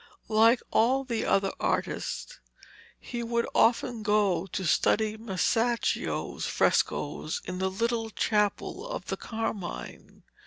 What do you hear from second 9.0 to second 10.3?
the Carmine.